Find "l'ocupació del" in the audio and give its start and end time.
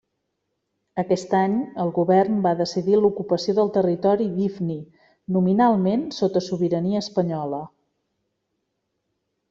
3.03-3.71